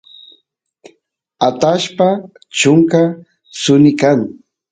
[1.47, 2.07] atashpa
[2.57, 3.01] chunka
[3.61, 4.19] suni kan